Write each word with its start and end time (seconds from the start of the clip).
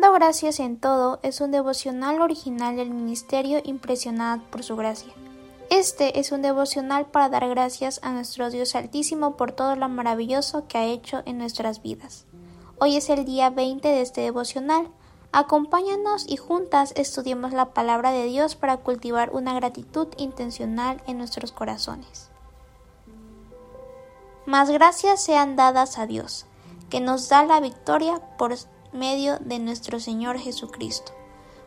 Dando 0.00 0.12
gracias 0.12 0.60
en 0.60 0.78
todo 0.78 1.18
es 1.24 1.40
un 1.40 1.50
devocional 1.50 2.20
original 2.20 2.76
del 2.76 2.90
Ministerio 2.90 3.60
Impresionada 3.64 4.40
por 4.48 4.62
su 4.62 4.76
gracia. 4.76 5.12
Este 5.70 6.20
es 6.20 6.30
un 6.30 6.40
devocional 6.40 7.06
para 7.06 7.28
dar 7.28 7.48
gracias 7.48 7.98
a 8.04 8.12
nuestro 8.12 8.48
Dios 8.48 8.76
Altísimo 8.76 9.36
por 9.36 9.50
todo 9.50 9.74
lo 9.74 9.88
maravilloso 9.88 10.68
que 10.68 10.78
ha 10.78 10.84
hecho 10.84 11.22
en 11.26 11.38
nuestras 11.38 11.82
vidas. 11.82 12.26
Hoy 12.78 12.96
es 12.96 13.10
el 13.10 13.24
día 13.24 13.50
20 13.50 13.88
de 13.88 14.00
este 14.00 14.20
devocional. 14.20 14.88
Acompáñanos 15.32 16.26
y 16.28 16.36
juntas 16.36 16.92
estudiemos 16.94 17.52
la 17.52 17.74
palabra 17.74 18.12
de 18.12 18.26
Dios 18.26 18.54
para 18.54 18.76
cultivar 18.76 19.30
una 19.32 19.52
gratitud 19.54 20.06
intencional 20.16 21.02
en 21.08 21.18
nuestros 21.18 21.50
corazones. 21.50 22.30
Más 24.46 24.70
gracias 24.70 25.20
sean 25.20 25.56
dadas 25.56 25.98
a 25.98 26.06
Dios, 26.06 26.46
que 26.88 27.00
nos 27.00 27.28
da 27.28 27.42
la 27.42 27.58
victoria 27.58 28.20
por 28.38 28.52
medio 28.92 29.38
de 29.40 29.58
nuestro 29.58 30.00
Señor 30.00 30.38
Jesucristo. 30.38 31.12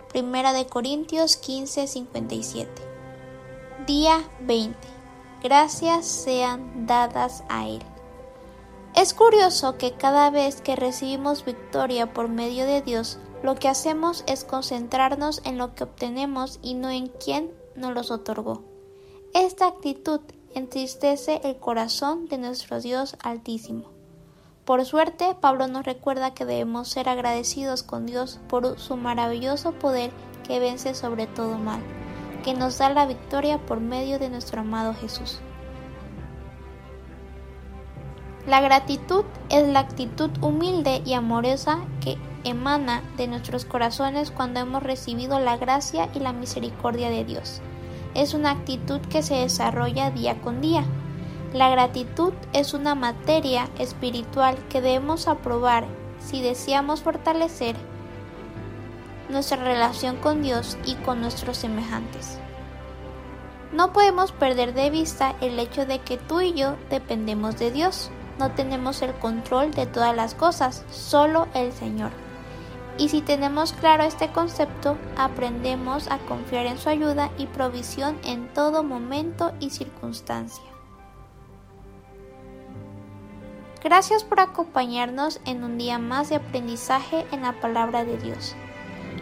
Primera 0.10 0.54
de 0.54 0.66
Corintios 0.66 1.38
15, 1.38 1.88
57. 1.88 2.70
Día 3.88 4.30
20. 4.42 4.78
Gracias 5.44 6.06
sean 6.06 6.86
dadas 6.86 7.44
a 7.50 7.68
Él. 7.68 7.82
Es 8.96 9.14
curioso 9.14 9.78
que 9.78 9.94
cada 9.94 10.30
vez 10.30 10.62
que 10.62 10.76
recibimos 10.76 11.46
victoria 11.46 12.14
por 12.14 12.28
medio 12.28 12.66
de 12.66 12.82
Dios, 12.82 13.20
lo 13.42 13.56
que 13.56 13.70
hacemos 13.70 14.24
es 14.28 14.44
concentrarnos 14.44 15.42
en 15.46 15.58
lo 15.58 15.74
que 15.74 15.86
obtenemos 15.86 16.60
y 16.62 16.74
no 16.74 16.90
en 16.90 17.08
quién 17.08 17.52
nos 17.76 17.94
los 17.94 18.12
otorgó. 18.12 18.64
Esta 19.34 19.68
actitud 19.68 20.20
entristece 20.54 21.40
el 21.44 21.58
corazón 21.58 22.28
de 22.28 22.38
nuestro 22.38 22.82
Dios 22.82 23.16
Altísimo. 23.24 24.01
Por 24.72 24.86
suerte, 24.86 25.36
Pablo 25.36 25.68
nos 25.68 25.84
recuerda 25.84 26.34
que 26.34 26.46
debemos 26.46 26.88
ser 26.88 27.10
agradecidos 27.10 27.84
con 27.84 28.06
Dios 28.06 28.40
por 28.48 28.80
su 28.80 28.96
maravilloso 28.96 29.74
poder 29.74 30.12
que 30.48 30.62
vence 30.62 30.96
sobre 30.96 31.28
todo 31.28 31.58
mal, 31.58 31.82
que 32.46 32.54
nos 32.54 32.78
da 32.78 32.90
la 32.90 33.06
victoria 33.06 33.58
por 33.58 33.82
medio 33.82 34.18
de 34.18 34.30
nuestro 34.30 34.62
amado 34.62 34.94
Jesús. 34.94 35.42
La 38.48 38.62
gratitud 38.62 39.26
es 39.50 39.68
la 39.68 39.82
actitud 39.82 40.30
humilde 40.40 41.02
y 41.04 41.16
amorosa 41.16 41.80
que 42.00 42.18
emana 42.46 43.04
de 43.18 43.28
nuestros 43.28 43.66
corazones 43.66 44.32
cuando 44.32 44.62
hemos 44.62 44.84
recibido 44.84 45.38
la 45.42 45.58
gracia 45.58 46.08
y 46.16 46.20
la 46.20 46.32
misericordia 46.32 47.10
de 47.10 47.26
Dios. 47.26 47.60
Es 48.14 48.34
una 48.34 48.52
actitud 48.52 49.02
que 49.02 49.22
se 49.22 49.36
desarrolla 49.36 50.12
día 50.12 50.40
con 50.40 50.62
día, 50.62 50.86
la 51.54 51.70
gratitud 51.70 52.34
es 52.54 52.74
una 52.74 52.96
materia 52.96 53.68
espiritual 53.78 54.58
que 54.70 54.80
debemos 54.80 55.28
aprobar 55.28 55.86
si 56.20 56.42
deseamos 56.42 57.02
fortalecer 57.02 57.76
nuestra 59.28 59.62
relación 59.62 60.16
con 60.18 60.42
Dios 60.42 60.78
y 60.86 60.96
con 60.96 61.20
nuestros 61.20 61.58
semejantes. 61.58 62.40
No 63.74 63.92
podemos 63.92 64.32
perder 64.32 64.74
de 64.74 64.90
vista 64.90 65.36
el 65.42 65.60
hecho 65.60 65.86
de 65.86 66.00
que 66.00 66.18
tú 66.18 66.42
y 66.42 66.54
yo 66.54 66.76
dependemos 66.90 67.58
de 67.58 67.72
Dios. 67.72 68.12
No 68.40 68.52
tenemos 68.52 69.02
el 69.02 69.14
control 69.14 69.72
de 69.72 69.86
todas 69.86 70.16
las 70.16 70.36
cosas, 70.36 70.86
solo 70.90 71.48
el 71.54 71.72
Señor. 71.72 72.12
Y 72.98 73.10
si 73.10 73.22
tenemos 73.22 73.74
claro 73.74 74.04
este 74.04 74.32
concepto, 74.32 74.98
aprendemos 75.18 76.10
a 76.10 76.18
confiar 76.20 76.66
en 76.66 76.78
su 76.78 76.90
ayuda 76.90 77.32
y 77.38 77.46
provisión 77.46 78.18
en 78.24 78.54
todo 78.54 78.84
momento 78.84 79.54
y 79.60 79.70
circunstancia. 79.70 80.71
Gracias 83.84 84.24
por 84.24 84.40
acompañarnos 84.40 85.42
en 85.46 85.64
un 85.64 85.80
día 85.80 85.98
más 85.98 86.30
de 86.30 86.36
aprendizaje 86.36 87.26
en 87.32 87.42
la 87.42 87.60
palabra 87.60 88.06
de 88.06 88.18
Dios. 88.18 88.56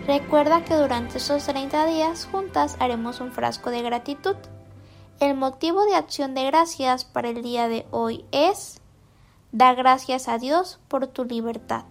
Recuerda 0.06 0.66
que 0.66 0.76
durante 0.76 1.20
esos 1.20 1.46
30 1.46 1.86
días 1.86 2.28
juntas 2.30 2.76
haremos 2.80 3.22
un 3.22 3.32
frasco 3.32 3.70
de 3.70 3.82
gratitud. 3.82 4.36
El 5.22 5.36
motivo 5.36 5.86
de 5.86 5.96
acción 5.96 6.34
de 6.34 6.44
gracias 6.44 7.06
para 7.06 7.30
el 7.30 7.42
día 7.42 7.70
de 7.70 7.86
hoy 7.92 8.26
es 8.34 8.82
dar 9.54 9.78
gracias 9.78 10.28
a 10.28 10.38
Dios 10.38 10.80
por 10.90 11.08
tu 11.08 11.24
libertad. 11.24 11.86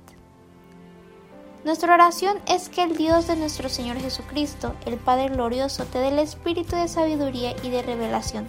Nuestra 1.64 1.94
oración 1.94 2.38
es 2.46 2.68
que 2.68 2.82
el 2.82 2.96
Dios 2.98 3.28
de 3.28 3.36
nuestro 3.36 3.70
Señor 3.70 3.96
Jesucristo, 3.96 4.74
el 4.84 4.98
Padre 4.98 5.30
glorioso, 5.30 5.86
te 5.86 5.98
dé 5.98 6.08
el 6.08 6.18
espíritu 6.18 6.76
de 6.76 6.88
sabiduría 6.88 7.56
y 7.62 7.70
de 7.70 7.82
revelación 7.82 8.48